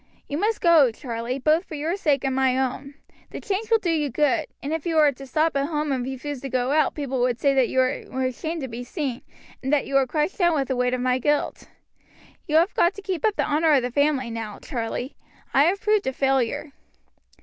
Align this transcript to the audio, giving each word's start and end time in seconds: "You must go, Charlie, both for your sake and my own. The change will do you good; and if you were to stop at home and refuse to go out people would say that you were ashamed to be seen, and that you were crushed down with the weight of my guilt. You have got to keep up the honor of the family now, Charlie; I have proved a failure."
"You 0.27 0.39
must 0.39 0.61
go, 0.61 0.91
Charlie, 0.91 1.37
both 1.37 1.65
for 1.65 1.75
your 1.75 1.95
sake 1.95 2.23
and 2.23 2.35
my 2.35 2.57
own. 2.57 2.95
The 3.29 3.39
change 3.39 3.69
will 3.69 3.77
do 3.77 3.91
you 3.91 4.09
good; 4.09 4.47
and 4.63 4.73
if 4.73 4.83
you 4.83 4.95
were 4.95 5.11
to 5.11 5.27
stop 5.27 5.55
at 5.55 5.67
home 5.67 5.91
and 5.91 6.03
refuse 6.03 6.41
to 6.41 6.49
go 6.49 6.71
out 6.71 6.95
people 6.95 7.19
would 7.21 7.39
say 7.39 7.53
that 7.53 7.69
you 7.69 7.77
were 7.77 8.25
ashamed 8.25 8.61
to 8.63 8.67
be 8.67 8.83
seen, 8.83 9.21
and 9.61 9.71
that 9.71 9.85
you 9.85 9.93
were 9.93 10.07
crushed 10.07 10.39
down 10.39 10.55
with 10.55 10.69
the 10.69 10.75
weight 10.75 10.95
of 10.95 11.01
my 11.01 11.19
guilt. 11.19 11.67
You 12.47 12.55
have 12.55 12.73
got 12.73 12.95
to 12.95 13.03
keep 13.03 13.23
up 13.23 13.35
the 13.35 13.45
honor 13.45 13.73
of 13.73 13.83
the 13.83 13.91
family 13.91 14.31
now, 14.31 14.57
Charlie; 14.57 15.17
I 15.53 15.65
have 15.65 15.81
proved 15.81 16.07
a 16.07 16.13
failure." 16.13 16.71